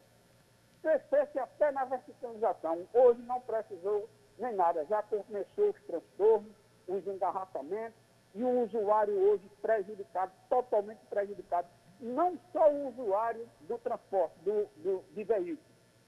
crescesse 0.82 1.39
até 1.39 1.72
na 1.72 1.86
verticalização. 1.86 2.88
Hoje 2.94 3.22
não 3.24 3.42
precisou 3.42 4.08
nem 4.38 4.54
nada, 4.56 4.86
já 4.86 5.01
começou 5.04 5.70
os 5.70 5.82
transtornos, 5.84 6.51
os 6.88 7.06
engarrafamentos, 7.08 8.00
e 8.36 8.44
o 8.44 8.63
usuário 8.63 9.18
hoje 9.18 9.50
prejudicado, 9.62 10.32
totalmente 10.50 11.00
prejudicado. 11.10 11.68
Não 12.00 12.38
só 12.54 12.72
o 12.72 12.89
usuário 12.89 13.50
do 13.62 13.77
transporte, 13.80 14.36
do, 14.42 14.66
do, 14.77 15.04
de 15.13 15.24
veículos, 15.24 15.60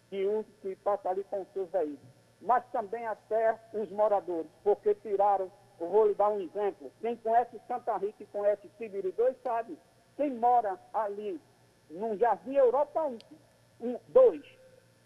que, 0.09 0.45
que 0.61 0.75
passa 0.77 1.09
ali 1.09 1.23
com 1.23 1.41
os 1.41 1.47
seus 1.53 1.69
veículos, 1.71 1.99
mas 2.41 2.63
também 2.71 3.05
até 3.07 3.59
os 3.73 3.89
moradores, 3.91 4.49
porque 4.63 4.93
tiraram 4.95 5.51
vou 5.87 6.07
lhe 6.07 6.13
dar 6.15 6.29
um 6.29 6.39
exemplo. 6.39 6.91
Quem 7.01 7.15
conhece 7.17 7.59
Santa 7.67 7.95
Rita 7.97 8.23
e 8.23 8.27
conhece 8.27 8.69
Tibiri 8.77 9.11
2 9.11 9.37
sabe. 9.41 9.77
Quem 10.15 10.31
mora 10.31 10.77
ali 10.93 11.39
num 11.89 12.17
Jardim 12.17 12.55
Europa 12.55 13.03
1, 13.03 13.17
um, 13.81 13.99
2, 14.09 14.41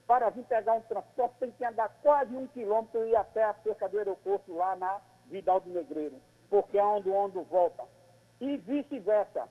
para 0.07 0.29
vir 0.29 0.43
pegar 0.45 0.73
um 0.73 0.81
transporte, 0.81 1.35
tem 1.39 1.51
que 1.51 1.65
andar 1.65 1.89
quase 2.01 2.35
um 2.35 2.47
quilômetro 2.47 3.05
e 3.05 3.11
ir 3.11 3.15
até 3.15 3.43
a 3.43 3.53
cerca 3.55 3.87
do 3.87 3.97
aeroporto 3.97 4.53
lá 4.53 4.75
na 4.75 5.01
Vidal 5.27 5.59
do 5.59 5.69
Negreiro, 5.69 6.15
porque 6.49 6.77
é 6.77 6.83
onde 6.83 7.09
o 7.09 7.13
ônibus 7.13 7.47
volta. 7.47 7.83
E 8.41 8.57
vice-versa. 8.57 9.47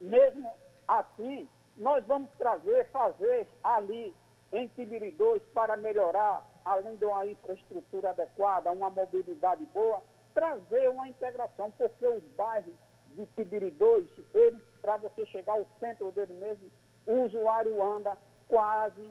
Mesmo 0.00 0.50
assim, 0.86 1.48
nós 1.76 2.04
vamos 2.06 2.30
trazer, 2.32 2.88
fazer 2.90 3.46
ali 3.62 4.14
em 4.52 4.66
Tibiri 4.68 5.12
2 5.12 5.42
para 5.54 5.76
melhorar, 5.76 6.46
além 6.64 6.96
de 6.96 7.04
uma 7.04 7.26
infraestrutura 7.26 8.10
adequada, 8.10 8.70
uma 8.70 8.90
mobilidade 8.90 9.64
boa, 9.66 10.02
trazer 10.34 10.88
uma 10.90 11.08
integração, 11.08 11.70
porque 11.72 12.06
os 12.06 12.22
bairros 12.36 12.74
de 13.14 13.26
Tibiri 13.36 13.70
2, 13.70 14.06
eles, 14.34 14.62
para 14.80 14.96
você 14.96 15.26
chegar 15.26 15.52
ao 15.52 15.66
centro 15.78 16.10
dele 16.12 16.34
mesmo, 16.34 16.70
o 17.06 17.24
usuário 17.24 17.82
anda 17.82 18.16
quase 18.48 19.10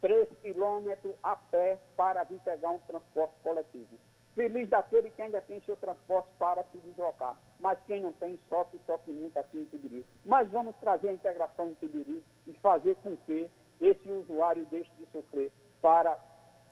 3 0.00 0.28
quilômetros 0.42 1.14
a 1.22 1.36
pé 1.36 1.78
para 1.96 2.24
vir 2.24 2.40
pegar 2.40 2.70
um 2.70 2.78
transporte 2.80 3.34
coletivo. 3.42 3.98
Feliz 4.34 4.68
daquele 4.68 5.10
que 5.10 5.22
ainda 5.22 5.40
tem 5.42 5.60
seu 5.60 5.76
transporte 5.76 6.28
para 6.38 6.64
se 6.64 6.78
deslocar. 6.78 7.36
Mas 7.60 7.78
quem 7.86 8.02
não 8.02 8.12
tem, 8.12 8.38
sofre, 8.48 8.80
sofre 8.84 9.12
muito 9.12 9.38
aqui 9.38 9.58
em 9.58 9.64
Tibiri. 9.66 10.04
Mas 10.24 10.50
vamos 10.50 10.74
trazer 10.76 11.10
a 11.10 11.12
integração 11.12 11.68
em 11.68 11.74
Tibiri 11.74 12.22
e 12.46 12.52
fazer 12.54 12.96
com 12.96 13.16
que 13.18 13.48
esse 13.80 14.10
usuário 14.10 14.66
deixe 14.66 14.90
de 14.98 15.06
sofrer 15.12 15.52
para 15.80 16.18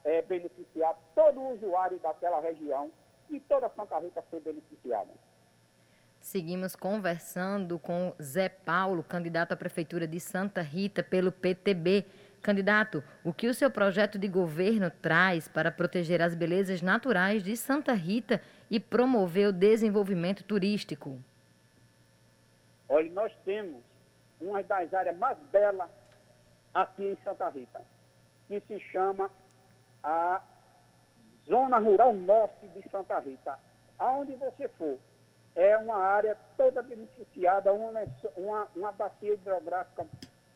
é, 0.04 0.22
beneficiar 0.22 0.98
todo 1.14 1.40
o 1.40 1.54
usuário 1.54 1.98
daquela 2.00 2.40
região 2.40 2.90
e 3.30 3.40
toda 3.40 3.68
Santa 3.70 3.98
Rita 3.98 4.22
foi 4.30 4.40
beneficiada. 4.40 5.10
Seguimos 6.20 6.76
conversando 6.76 7.80
com 7.80 8.14
Zé 8.22 8.48
Paulo, 8.48 9.02
candidato 9.02 9.52
à 9.52 9.56
Prefeitura 9.56 10.06
de 10.06 10.20
Santa 10.20 10.62
Rita 10.62 11.02
pelo 11.02 11.32
PTB. 11.32 12.06
Candidato, 12.40 13.02
o 13.24 13.32
que 13.32 13.48
o 13.48 13.54
seu 13.54 13.70
projeto 13.70 14.18
de 14.18 14.28
governo 14.28 14.88
traz 14.88 15.48
para 15.48 15.70
proteger 15.70 16.22
as 16.22 16.34
belezas 16.34 16.80
naturais 16.80 17.42
de 17.42 17.56
Santa 17.56 17.92
Rita 17.92 18.40
e 18.70 18.78
promover 18.78 19.48
o 19.48 19.52
desenvolvimento 19.52 20.44
turístico? 20.44 21.18
Olha, 22.88 23.10
nós 23.10 23.32
temos 23.44 23.82
uma 24.40 24.62
das 24.62 24.94
áreas 24.94 25.16
mais 25.16 25.38
belas 25.50 25.90
aqui 26.72 27.04
em 27.04 27.18
Santa 27.24 27.48
Rita, 27.48 27.82
que 28.46 28.60
se 28.60 28.78
chama 28.90 29.30
a 30.02 30.40
Zona 31.62 31.78
Rural 31.78 32.12
Norte 32.12 32.66
de 32.68 32.88
Santa 32.90 33.20
Rita. 33.20 33.56
Aonde 33.96 34.34
você 34.34 34.66
for, 34.70 34.98
é 35.54 35.76
uma 35.76 35.96
área 35.96 36.36
toda 36.56 36.82
beneficiada, 36.82 37.72
uma, 37.72 37.92
uma, 38.36 38.68
uma 38.74 38.92
bacia 38.92 39.34
hidrográfica 39.34 40.04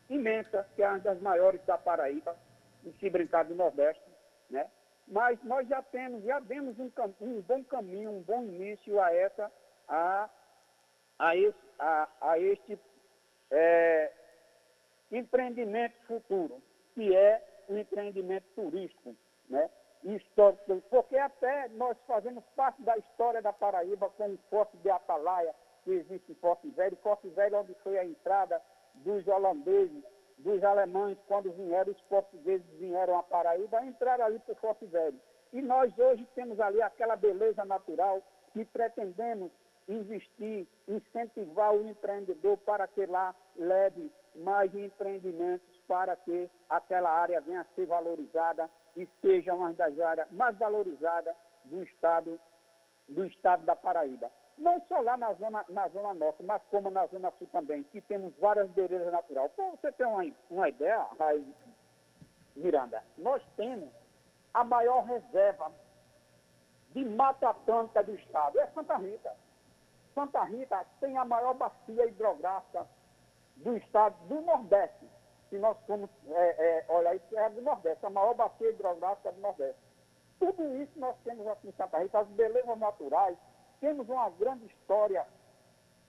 imensa, 0.09 0.67
que 0.75 0.83
é 0.83 0.89
uma 0.89 0.99
das 0.99 1.21
maiores 1.21 1.63
da 1.65 1.77
Paraíba, 1.77 2.35
e 2.83 2.91
se 2.99 3.09
brincar 3.09 3.45
do 3.45 3.55
Nordeste, 3.55 4.03
né? 4.49 4.69
Mas 5.07 5.41
nós 5.43 5.65
já 5.69 5.81
temos, 5.81 6.23
já 6.25 6.39
demos 6.41 6.77
um, 6.77 6.91
um 7.21 7.41
bom 7.41 7.63
caminho, 7.63 8.11
um 8.11 8.21
bom 8.21 8.43
início 8.43 8.99
a 9.01 9.13
essa, 9.13 9.49
a, 9.87 10.29
a, 11.17 11.35
esse, 11.37 11.57
a, 11.79 12.09
a 12.19 12.39
este 12.39 12.77
é, 13.49 14.11
empreendimento 15.09 15.95
futuro, 16.05 16.61
que 16.93 17.15
é 17.15 17.63
o 17.69 17.77
empreendimento 17.77 18.45
turístico, 18.53 19.15
né? 19.49 19.69
Histórico, 20.03 20.81
porque 20.89 21.17
até 21.17 21.67
nós 21.69 21.97
fazemos 22.07 22.43
parte 22.55 22.81
da 22.81 22.97
história 22.97 23.41
da 23.41 23.51
Paraíba 23.51 24.09
com 24.11 24.33
o 24.33 24.37
Forte 24.49 24.77
de 24.77 24.89
Atalaia, 24.89 25.53
que 25.83 25.91
existe 25.91 26.31
em 26.31 26.35
Forte 26.35 26.69
Velho, 26.69 26.97
Forte 26.97 27.27
Velho 27.29 27.59
onde 27.59 27.73
foi 27.83 27.97
a 27.97 28.05
entrada 28.05 28.61
dos 28.95 29.27
holandeses, 29.27 30.03
dos 30.37 30.63
alemães, 30.63 31.17
quando 31.27 31.51
vieram, 31.51 31.91
os 31.91 32.01
portugueses 32.01 32.67
vieram 32.77 33.17
à 33.17 33.23
Paraíba, 33.23 33.83
entraram 33.85 34.25
ali 34.25 34.39
para 34.39 34.53
o 34.53 34.57
Forte 34.57 34.85
Velho. 34.85 35.19
E 35.51 35.61
nós 35.61 35.97
hoje 35.97 36.27
temos 36.35 36.59
ali 36.59 36.81
aquela 36.81 37.15
beleza 37.15 37.63
natural 37.65 38.21
que 38.53 38.65
pretendemos 38.65 39.51
investir, 39.87 40.67
incentivar 40.87 41.73
o 41.73 41.87
empreendedor 41.87 42.57
para 42.57 42.87
que 42.87 43.05
lá 43.05 43.33
leve 43.55 44.11
mais 44.35 44.73
empreendimentos 44.75 45.77
para 45.87 46.15
que 46.15 46.49
aquela 46.69 47.09
área 47.09 47.41
venha 47.41 47.61
a 47.61 47.75
ser 47.75 47.85
valorizada 47.85 48.69
e 48.97 49.07
seja 49.21 49.53
uma 49.53 49.71
das 49.73 49.97
áreas 49.99 50.29
mais 50.31 50.57
valorizadas 50.57 51.35
do 51.65 51.83
estado, 51.83 52.39
do 53.07 53.25
estado 53.25 53.63
da 53.63 53.75
Paraíba. 53.75 54.29
Não 54.57 54.81
só 54.87 54.99
lá 55.01 55.15
na 55.15 55.33
zona, 55.33 55.63
na 55.69 55.87
zona 55.89 56.15
norte, 56.15 56.41
mas 56.41 56.61
como 56.71 56.89
na 56.89 57.05
zona 57.05 57.31
sul 57.37 57.47
também, 57.51 57.83
que 57.83 58.01
temos 58.01 58.33
várias 58.37 58.67
belezas 58.71 59.11
naturais. 59.11 59.51
Para 59.51 59.69
você 59.69 59.91
ter 59.91 60.05
uma, 60.05 60.25
uma 60.49 60.67
ideia, 60.67 61.05
Miranda, 62.55 63.03
nós 63.19 63.43
temos 63.55 63.89
a 64.51 64.63
maior 64.63 65.05
reserva 65.05 65.71
de 66.91 67.05
mata 67.05 67.49
atlântica 67.49 68.03
do 68.03 68.15
estado? 68.15 68.59
É 68.59 68.65
Santa 68.67 68.97
Rita. 68.97 69.31
Santa 70.15 70.43
Rita 70.45 70.83
tem 70.99 71.15
a 71.19 71.23
maior 71.23 71.53
bacia 71.53 72.07
hidrográfica 72.07 72.87
do 73.57 73.77
estado 73.77 74.15
do 74.27 74.41
Nordeste. 74.41 75.07
Se 75.49 75.57
nós 75.57 75.77
formos 75.85 76.09
é, 76.29 76.85
é, 76.89 76.91
olhar 76.91 77.15
isso, 77.15 77.37
é 77.37 77.49
do 77.49 77.61
Nordeste, 77.61 78.05
a 78.05 78.09
maior 78.09 78.33
bacia 78.33 78.69
hidrográfica 78.69 79.31
do 79.31 79.41
Nordeste. 79.41 79.81
Tudo 80.39 80.75
isso 80.81 80.99
nós 80.99 81.15
temos 81.23 81.47
aqui 81.47 81.69
em 81.69 81.71
Santa 81.73 81.97
Rita, 81.99 82.19
as 82.19 82.27
belezas 82.29 82.77
naturais, 82.77 83.37
temos 83.79 84.07
uma 84.09 84.29
grande 84.31 84.65
história 84.65 85.25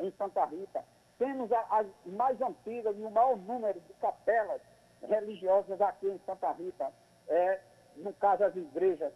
em 0.01 0.11
Santa 0.13 0.45
Rita, 0.45 0.85
temos 1.19 1.51
as 1.53 1.87
mais 2.05 2.41
antigas 2.41 2.97
e 2.97 3.03
o 3.03 3.11
maior 3.11 3.37
número 3.37 3.81
de 3.81 3.93
capelas 3.95 4.61
religiosas 5.03 5.81
aqui 5.81 6.09
em 6.09 6.19
Santa 6.27 6.51
Rita, 6.53 6.93
é, 7.29 7.61
no 7.97 8.13
caso 8.15 8.45
as 8.45 8.55
igrejas 8.57 9.13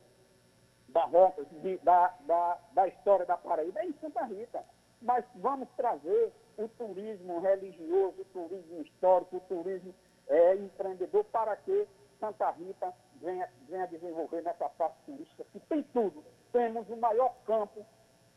barrocas 0.89 1.47
de, 1.63 1.79
da, 1.79 2.15
da, 2.21 2.59
da 2.73 2.89
história 2.89 3.27
da 3.27 3.37
Paraíba, 3.37 3.81
é 3.81 3.87
em 3.87 3.93
Santa 3.95 4.25
Rita. 4.25 4.65
Mas 5.01 5.25
vamos 5.35 5.69
trazer 5.77 6.33
o 6.57 6.69
turismo 6.69 7.41
religioso, 7.41 8.21
o 8.21 8.25
turismo 8.27 8.83
histórico, 8.83 9.37
o 9.37 9.41
turismo 9.41 9.95
é, 10.33 10.55
empreendedor 10.55 11.25
para 11.25 11.55
que 11.57 11.87
Santa 12.19 12.51
Rita 12.53 12.93
venha, 13.21 13.49
venha 13.69 13.87
desenvolver 13.87 14.43
nessa 14.43 14.69
parte 14.71 14.97
turística, 15.05 15.45
que 15.53 15.61
tem 15.61 15.83
tudo. 15.93 16.25
Temos 16.53 16.89
o 16.89 16.97
maior 16.97 17.35
campo 17.47 17.85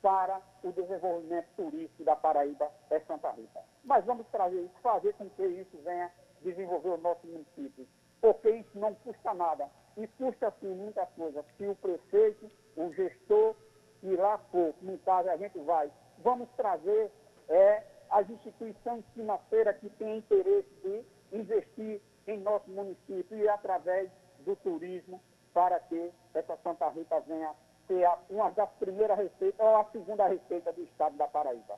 para 0.02 0.42
o 0.62 0.72
desenvolvimento 0.72 1.48
turístico 1.56 2.04
da 2.04 2.16
Paraíba, 2.16 2.70
é 2.90 3.00
Santa 3.02 3.32
Rita. 3.32 3.62
Mas 3.84 4.04
vamos 4.06 4.28
trazer 4.28 4.62
isso, 4.62 4.76
fazer 4.82 5.14
com 5.14 5.30
que 5.30 5.46
isso 5.46 5.78
venha 5.84 6.12
desenvolver 6.42 6.90
o 6.90 6.98
nosso 6.98 7.26
município, 7.26 7.88
porque 8.20 8.50
isso 8.50 8.78
não 8.78 8.94
custa 8.96 9.34
nada. 9.34 9.68
E 9.98 10.06
custa, 10.08 10.54
sim, 10.60 10.76
muitas 10.76 11.08
coisas. 11.12 11.46
Se 11.58 11.66
o 11.66 11.76
prefeito, 11.76 12.52
o 12.76 12.92
gestor, 12.94 13.56
e 14.04 14.16
lá 14.18 14.38
for, 14.52 14.76
no 14.82 14.98
caso 15.00 15.30
a 15.30 15.38
gente 15.38 15.58
vai, 15.60 15.90
vamos 16.20 16.50
trazer 16.58 17.10
é, 17.48 17.84
as 18.10 18.30
instituições 18.30 19.06
financeiras 19.14 19.78
que 19.78 19.90
têm 19.92 20.18
interesse 20.18 20.70
de 20.84 21.15
investir 21.36 22.02
em 22.28 22.40
nosso 22.40 22.70
município 22.70 23.38
e 23.38 23.48
através 23.48 24.10
do 24.46 24.56
turismo 24.56 25.22
para 25.54 25.80
que 25.80 26.12
essa 26.34 26.58
Santa 26.64 26.90
Rita 26.90 27.20
venha 27.28 27.52
ser 27.88 28.08
uma 28.30 28.50
das 28.52 28.70
primeiras 28.80 29.18
receitas 29.18 29.60
ou 29.60 29.78
a 29.78 29.86
segunda 29.92 30.28
receita 30.28 30.72
do 30.74 30.82
estado 30.84 31.16
da 31.18 31.28
Paraíba. 31.28 31.78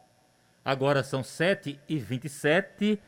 Agora 0.63 1.03
são 1.03 1.21
7h27, 1.21 2.99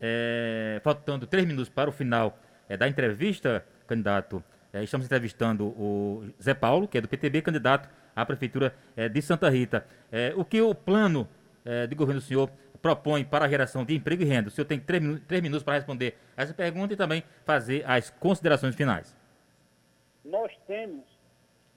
é, 0.00 0.80
faltando 0.82 1.26
três 1.26 1.46
minutos 1.46 1.68
para 1.68 1.88
o 1.88 1.92
final 1.92 2.38
é, 2.68 2.76
da 2.76 2.88
entrevista, 2.88 3.64
candidato. 3.86 4.42
É, 4.72 4.82
estamos 4.82 5.06
entrevistando 5.06 5.68
o 5.68 6.24
Zé 6.42 6.54
Paulo, 6.54 6.86
que 6.86 6.98
é 6.98 7.00
do 7.00 7.08
PTB, 7.08 7.42
candidato 7.42 7.88
à 8.14 8.26
Prefeitura 8.26 8.74
é, 8.96 9.08
de 9.08 9.22
Santa 9.22 9.48
Rita. 9.48 9.86
É, 10.12 10.32
o 10.36 10.44
que 10.44 10.60
o 10.60 10.74
plano 10.74 11.28
é, 11.64 11.86
de 11.86 11.94
governo 11.94 12.20
do 12.20 12.24
senhor 12.24 12.50
propõe 12.80 13.24
para 13.24 13.44
a 13.44 13.48
geração 13.48 13.84
de 13.84 13.94
emprego 13.94 14.22
e 14.22 14.26
renda? 14.26 14.48
O 14.48 14.50
senhor 14.50 14.66
tem 14.66 14.78
três, 14.78 15.02
três 15.26 15.42
minutos 15.42 15.64
para 15.64 15.74
responder 15.74 16.16
essa 16.36 16.54
pergunta 16.54 16.94
e 16.94 16.96
também 16.96 17.22
fazer 17.44 17.84
as 17.86 18.10
considerações 18.10 18.74
finais. 18.74 19.16
Nós 20.24 20.52
temos 20.66 21.04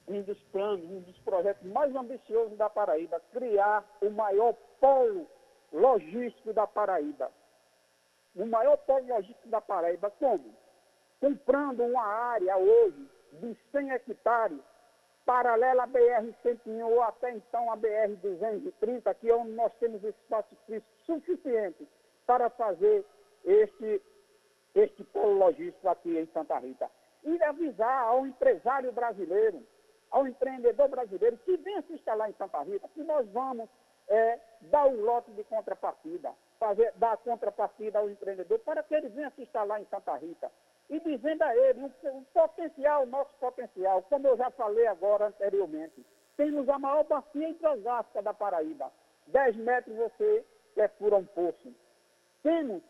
um 0.08 0.22
dos 0.22 0.40
planos, 0.52 0.86
um 0.90 1.00
dos 1.02 1.18
projetos 1.20 1.70
mais 1.72 1.96
ambiciosos 1.96 2.58
da 2.58 2.70
Paraíba, 2.70 3.22
criar 3.32 3.86
o 4.02 4.10
maior 4.10 4.54
polo 4.80 5.28
logístico 5.72 6.54
da 6.54 6.68
Paraíba. 6.68 7.32
O 8.36 8.46
maior 8.46 8.78
polo 8.78 9.08
logístico 9.08 9.48
da 9.48 9.62
Paraíba, 9.62 10.12
como? 10.12 10.54
Comprando 11.20 11.84
uma 11.84 12.04
área 12.04 12.58
hoje 12.58 13.10
de 13.34 13.56
100 13.72 13.92
hectares, 13.92 14.60
paralela 15.26 15.84
à 15.84 15.88
BR-101 15.88 16.84
ou 16.84 17.02
até 17.02 17.32
então 17.32 17.72
à 17.72 17.78
BR-230, 17.78 19.16
que 19.16 19.30
é 19.30 19.36
onde 19.36 19.52
nós 19.52 19.72
temos 19.80 20.04
espaço 20.04 20.56
físico 20.66 20.88
suficiente 21.06 21.88
para 22.26 22.50
fazer 22.50 23.06
este, 23.44 24.02
este 24.76 25.04
polo 25.06 25.38
logístico 25.38 25.90
aqui 25.90 26.18
em 26.18 26.26
Santa 26.28 26.58
Rita. 26.60 26.90
E 27.24 27.42
avisar 27.44 28.04
ao 28.04 28.26
empresário 28.26 28.92
brasileiro 28.92 29.64
ao 30.12 30.28
empreendedor 30.28 30.90
brasileiro 30.90 31.38
que 31.38 31.58
venha 31.58 31.82
se 31.84 31.94
instalar 31.94 32.30
em 32.30 32.34
Santa 32.34 32.62
Rita, 32.62 32.88
que 32.90 33.02
nós 33.02 33.26
vamos 33.30 33.70
é, 34.10 34.40
dar 34.64 34.86
o 34.86 35.02
lote 35.02 35.32
de 35.32 35.44
contrapartida, 35.46 36.34
fazer, 36.60 36.92
dar 36.98 37.14
a 37.14 37.18
contrapartida 37.18 37.98
ao 37.98 38.10
empreendedor 38.10 38.60
para 38.60 38.84
que 38.84 38.94
ele 38.94 39.08
venha 39.08 39.32
se 39.32 39.42
instalar 39.42 39.82
em 39.82 39.86
Santa 39.86 40.16
Rita. 40.18 40.52
E 40.92 41.00
dizendo 41.00 41.42
a 41.42 41.56
ele 41.56 41.84
o, 41.84 42.08
o 42.10 42.26
potencial, 42.34 43.06
nosso 43.06 43.34
potencial, 43.40 44.04
como 44.04 44.28
eu 44.28 44.36
já 44.36 44.52
falei 44.52 44.86
agora 44.88 45.28
anteriormente, 45.28 46.06
temos 46.36 46.68
a 46.68 46.78
maior 46.78 47.06
bacia 47.06 47.48
hidrográfica 47.48 48.22
da 48.22 48.34
Paraíba. 48.34 48.92
10 49.28 49.56
metros 49.56 49.96
você 49.96 50.46
perfura 50.76 51.16
um 51.16 51.26
poço. 51.26 51.74
Temos, 52.44 52.84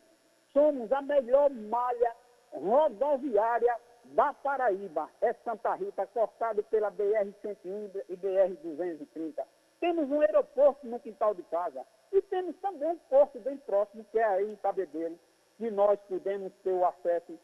somos 0.52 0.92
a 0.92 1.00
melhor 1.04 1.52
malha 1.52 2.16
rodoviária 2.52 3.76
da 4.06 4.34
Paraíba 4.34 5.08
é 5.22 5.34
Santa 5.34 5.76
Rita, 5.76 6.08
cortado 6.08 6.64
pela 6.64 6.92
BR-101 6.92 8.04
e 8.10 8.18
BR-230. 8.18 9.46
Temos 9.80 10.10
um 10.10 10.22
aeroporto 10.22 10.88
no 10.88 11.00
quintal 11.00 11.36
de 11.36 11.44
casa 11.44 11.86
e 12.12 12.20
temos 12.24 12.56
também 12.58 12.90
um 12.90 12.98
porto 12.98 13.40
bem 13.40 13.58
próximo, 13.58 14.04
que 14.12 14.18
é 14.18 14.24
aí 14.24 14.52
em 14.52 14.56
Cabedelo, 14.56 15.20
que 15.58 15.70
nós 15.70 16.00
podemos 16.10 16.52
ter 16.64 16.74
o 16.74 16.84
acesso 16.86 17.38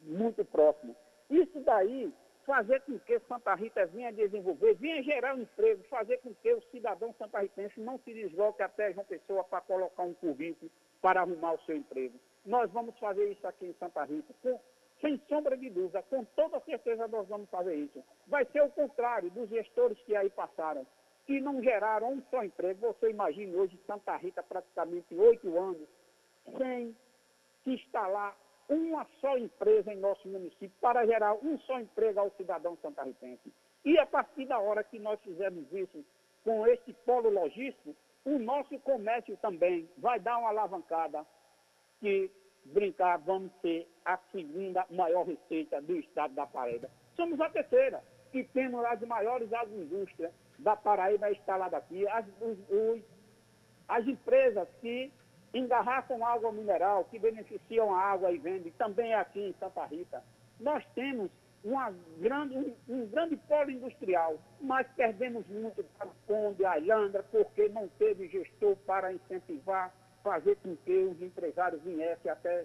muito 0.00 0.44
próximo. 0.44 0.94
Isso 1.30 1.60
daí 1.60 2.12
fazer 2.44 2.80
com 2.82 2.98
que 2.98 3.20
Santa 3.20 3.54
Rita 3.54 3.86
venha 3.86 4.12
desenvolver, 4.12 4.74
venha 4.74 5.02
gerar 5.02 5.34
um 5.34 5.42
emprego, 5.42 5.82
fazer 5.84 6.18
com 6.18 6.34
que 6.34 6.52
o 6.52 6.62
cidadão 6.70 7.14
santarritense 7.18 7.80
não 7.80 7.98
se 7.98 8.12
desloque 8.12 8.62
até 8.62 8.92
João 8.92 9.06
Pessoa 9.06 9.44
para 9.44 9.60
colocar 9.60 10.02
um 10.02 10.14
currículo 10.14 10.70
para 11.00 11.20
arrumar 11.20 11.52
o 11.52 11.60
seu 11.60 11.76
emprego. 11.76 12.18
Nós 12.44 12.70
vamos 12.72 12.98
fazer 12.98 13.30
isso 13.30 13.46
aqui 13.46 13.66
em 13.66 13.74
Santa 13.74 14.04
Rita, 14.04 14.34
com 14.42 14.58
sem 15.00 15.20
sombra 15.28 15.56
de 15.56 15.68
dúvida, 15.68 16.00
com 16.02 16.24
toda 16.24 16.60
certeza 16.60 17.08
nós 17.08 17.26
vamos 17.26 17.50
fazer 17.50 17.74
isso. 17.74 18.02
Vai 18.26 18.44
ser 18.46 18.62
o 18.62 18.70
contrário 18.70 19.30
dos 19.30 19.48
gestores 19.48 19.98
que 20.02 20.14
aí 20.14 20.30
passaram, 20.30 20.86
que 21.26 21.40
não 21.40 21.60
geraram 21.60 22.12
um 22.12 22.22
só 22.30 22.44
emprego. 22.44 22.80
Você 22.92 23.10
imagine 23.10 23.54
hoje 23.56 23.78
Santa 23.86 24.16
Rita 24.16 24.42
praticamente 24.42 25.12
oito 25.14 25.58
anos 25.58 25.88
sem 26.56 26.96
se 27.64 27.70
instalar 27.70 28.36
uma 28.72 29.06
só 29.20 29.36
empresa 29.36 29.92
em 29.92 29.98
nosso 29.98 30.26
município 30.28 30.72
para 30.80 31.06
gerar 31.06 31.34
um 31.34 31.58
só 31.60 31.78
emprego 31.80 32.20
ao 32.20 32.30
cidadão 32.32 32.76
santarritense. 32.82 33.52
E 33.84 33.98
a 33.98 34.06
partir 34.06 34.46
da 34.46 34.58
hora 34.58 34.84
que 34.84 34.98
nós 34.98 35.20
fizermos 35.20 35.70
isso 35.72 36.04
com 36.44 36.66
esse 36.66 36.92
polo 37.04 37.30
logístico, 37.30 37.94
o 38.24 38.38
nosso 38.38 38.78
comércio 38.80 39.36
também 39.38 39.88
vai 39.98 40.20
dar 40.20 40.38
uma 40.38 40.48
alavancada 40.48 41.26
que 42.00 42.30
brincar, 42.64 43.18
vamos 43.18 43.52
ser 43.60 43.88
a 44.04 44.16
segunda 44.30 44.86
maior 44.90 45.26
receita 45.26 45.80
do 45.80 45.96
estado 45.96 46.34
da 46.34 46.46
Paraíba. 46.46 46.88
Somos 47.16 47.40
a 47.40 47.50
terceira, 47.50 48.02
e 48.32 48.44
temos 48.44 48.84
as 48.84 49.00
maiores 49.02 49.52
agroindústrias 49.52 50.32
da 50.58 50.76
Paraíba 50.76 51.30
instaladas 51.30 51.74
aqui, 51.74 52.06
as, 52.08 52.26
os, 52.40 52.58
os, 52.70 53.02
as 53.88 54.06
empresas 54.06 54.68
que 54.80 55.12
engarrafam 55.54 56.24
água 56.24 56.52
mineral, 56.52 57.04
que 57.04 57.18
beneficiam 57.18 57.94
a 57.94 58.00
água 58.00 58.30
e 58.30 58.38
vendem, 58.38 58.72
também 58.72 59.14
aqui 59.14 59.40
em 59.40 59.54
Santa 59.60 59.84
Rita. 59.84 60.22
Nós 60.60 60.84
temos 60.94 61.30
grande, 62.18 62.56
um, 62.56 62.74
um 62.88 63.06
grande 63.06 63.36
polo 63.36 63.70
industrial, 63.70 64.36
mas 64.60 64.86
perdemos 64.96 65.46
muito 65.48 65.84
para 65.96 66.08
o 66.08 66.12
Conde, 66.26 66.64
a 66.64 66.78
Ilhandra, 66.78 67.22
porque 67.30 67.68
não 67.68 67.88
teve 67.98 68.28
gestor 68.28 68.76
para 68.86 69.12
incentivar 69.12 69.92
fazer 70.22 70.56
com 70.62 70.76
que 70.76 70.98
os 70.98 71.20
empresários 71.20 71.82
viessem 71.82 72.30
até, 72.30 72.64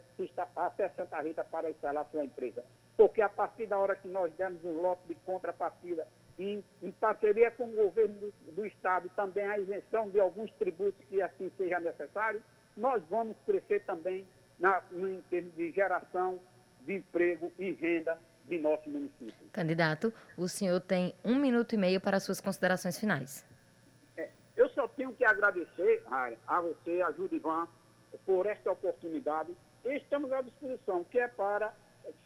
até 0.56 0.90
Santa 0.90 1.20
Rita 1.22 1.44
para 1.44 1.70
instalar 1.70 2.06
sua 2.12 2.24
empresa. 2.24 2.64
Porque 2.96 3.22
a 3.22 3.30
partir 3.30 3.66
da 3.66 3.78
hora 3.78 3.96
que 3.96 4.08
nós 4.08 4.32
demos 4.34 4.64
um 4.64 4.82
lote 4.82 5.02
de 5.08 5.16
contrapartida, 5.16 6.08
em, 6.38 6.64
em 6.84 6.92
parceria 6.92 7.50
com 7.52 7.66
o 7.66 7.76
governo 7.76 8.16
do, 8.20 8.52
do 8.52 8.66
Estado, 8.66 9.10
também 9.16 9.44
a 9.44 9.58
isenção 9.58 10.10
de 10.10 10.20
alguns 10.20 10.52
tributos 10.54 11.04
que 11.06 11.22
assim 11.22 11.52
seja 11.58 11.80
necessário, 11.80 12.42
nós 12.78 13.04
vamos 13.10 13.36
crescer 13.46 13.84
também 13.86 14.26
na, 14.60 14.82
em 14.94 15.22
termos 15.30 15.54
de 15.56 15.72
geração 15.72 16.40
de 16.82 16.96
emprego 16.96 17.52
e 17.60 17.72
renda 17.72 18.18
de 18.46 18.58
nosso 18.60 18.90
município. 18.90 19.50
Candidato, 19.52 20.14
o 20.38 20.48
senhor 20.48 20.80
tem 20.80 21.14
um 21.26 21.36
minuto 21.36 21.74
e 21.74 21.78
meio 21.78 22.00
para 22.00 22.20
suas 22.20 22.40
considerações 22.40 22.98
finais. 22.98 23.46
Eu 24.56 24.70
só 24.70 24.88
tenho 24.88 25.14
que 25.14 25.24
agradecer 25.24 26.04
a 26.10 26.62
você, 26.62 27.02
a 27.02 27.12
Judivan, 27.12 27.68
por 28.26 28.46
esta 28.48 28.72
oportunidade. 28.72 29.56
Estamos 29.86 30.32
à 30.32 30.42
disposição, 30.42 31.04
que 31.04 31.20
é 31.20 31.28
para 31.28 31.74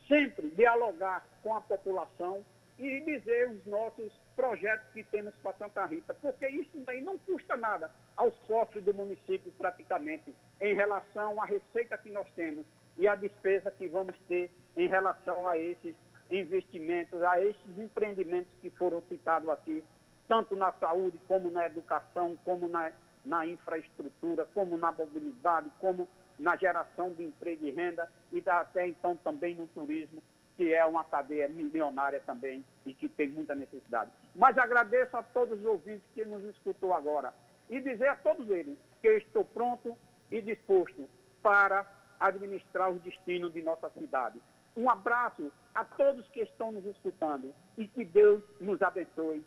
sempre 0.08 0.50
dialogar 0.52 1.26
com 1.44 1.54
a 1.54 1.62
população 1.62 2.46
e 2.80 3.02
dizer 3.02 3.50
os 3.50 3.66
nossos 3.66 4.14
projetos 4.36 4.88
que 4.94 5.04
temos 5.04 5.34
para 5.44 5.54
Santa 5.58 5.86
Rita, 5.86 6.14
porque 6.16 6.48
isso 6.48 6.80
daí 6.86 7.02
não 7.02 7.18
custa 7.20 7.56
nada 7.58 7.92
aos 8.22 8.36
sócios 8.46 8.84
do 8.84 8.94
município 8.94 9.52
praticamente 9.58 10.32
em 10.62 10.76
relação 10.76 11.42
à 11.42 11.46
receita 11.46 11.98
que 11.98 12.12
nós 12.12 12.28
temos 12.36 12.64
e 12.96 13.08
a 13.08 13.16
despesa 13.16 13.72
que 13.72 13.88
vamos 13.88 14.16
ter 14.28 14.52
em 14.78 14.88
relação 14.88 15.48
a 15.48 15.58
esses 15.58 15.96
investimentos, 16.30 17.20
a 17.24 17.44
esses 17.44 17.80
empreendimentos 17.80 18.52
que 18.62 18.70
foram 18.70 19.02
citados 19.10 19.50
aqui 19.50 19.84
tanto 20.28 20.56
na 20.56 20.72
saúde, 20.74 21.20
como 21.28 21.50
na 21.50 21.66
educação, 21.66 22.38
como 22.46 22.68
na, 22.68 22.92
na 23.26 23.48
infraestrutura, 23.48 24.48
como 24.54 24.78
na 24.78 24.92
mobilidade, 24.92 25.72
como 25.80 26.08
na 26.38 26.56
geração 26.56 27.12
de 27.12 27.24
emprego 27.24 27.66
e 27.66 27.72
renda 27.72 28.08
e 28.32 28.44
até 28.48 28.88
então 28.88 29.18
também 29.18 29.56
no 29.56 29.66
turismo, 29.66 30.22
que 30.56 30.72
é 30.72 30.86
uma 30.86 31.04
cadeia 31.04 31.50
milionária 31.50 32.22
também 32.24 32.64
e 32.86 32.94
que 32.94 33.10
tem 33.10 33.30
muita 33.30 33.56
necessidade. 33.56 34.12
Mas 34.36 34.60
agradeço 34.60 35.18
a 35.18 35.24
todos 35.24 35.60
os 35.60 35.66
ouvintes 35.66 36.06
que 36.14 36.24
nos 36.24 36.44
escutou 36.44 36.94
agora 36.94 37.34
e 37.72 37.80
dizer 37.80 38.10
a 38.10 38.16
todos 38.18 38.48
eles 38.50 38.78
que 39.02 39.08
eu 39.08 39.18
estou 39.18 39.46
pronto 39.46 39.98
e 40.30 40.42
disposto 40.42 41.10
para 41.42 41.88
administrar 42.20 42.92
os 42.92 43.02
destinos 43.02 43.52
de 43.54 43.64
nossa 43.64 43.90
cidade. 43.98 44.40
Um 44.78 44.90
abraço 44.90 45.52
a 45.74 45.84
todos 45.84 46.28
que 46.28 46.42
estão 46.42 46.72
nos 46.72 46.86
escutando 46.86 47.54
e 47.78 47.88
que 47.88 48.06
Deus 48.06 48.44
nos 48.60 48.82
abençoe 48.82 49.44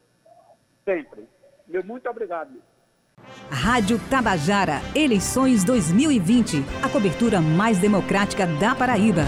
sempre. 0.85 1.29
Meu 1.69 1.85
muito 1.85 2.09
obrigado. 2.09 2.61
Rádio 3.51 3.99
Tabajara, 4.11 4.81
eleições 4.95 5.65
2020, 5.65 6.57
a 6.85 6.89
cobertura 6.89 7.41
mais 7.41 7.79
democrática 7.79 8.47
da 8.47 8.75
Paraíba. 8.75 9.23